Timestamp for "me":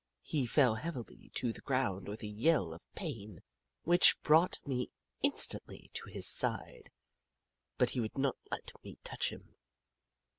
4.65-4.89, 8.83-8.97